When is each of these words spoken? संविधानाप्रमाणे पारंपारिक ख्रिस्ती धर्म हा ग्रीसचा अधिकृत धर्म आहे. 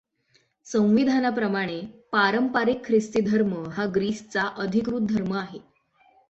संविधानाप्रमाणे 0.67 1.81
पारंपारिक 2.11 2.85
ख्रिस्ती 2.85 3.21
धर्म 3.21 3.53
हा 3.69 3.85
ग्रीसचा 3.95 4.41
अधिकृत 4.57 5.01
धर्म 5.01 5.33
आहे. 5.33 5.59